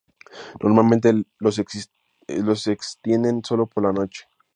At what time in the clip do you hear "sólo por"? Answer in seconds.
3.45-3.83